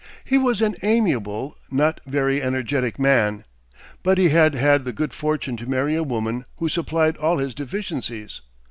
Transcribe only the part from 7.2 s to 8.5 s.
his deficiencies.